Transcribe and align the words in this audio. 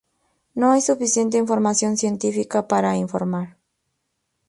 No 0.55 0.71
hay 0.71 0.81
suficiente 0.81 1.37
información 1.37 1.95
científica 1.95 2.67
para 2.67 2.97
informar. 2.97 3.57